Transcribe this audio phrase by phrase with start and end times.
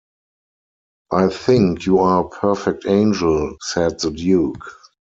[1.11, 4.65] "I think you are a perfect angel," said the Duke.